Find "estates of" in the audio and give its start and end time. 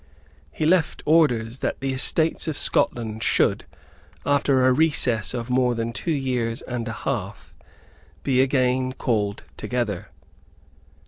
1.93-2.57